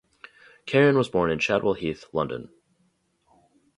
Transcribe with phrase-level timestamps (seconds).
[0.65, 2.49] Karen was born in Chadwell Heath, London.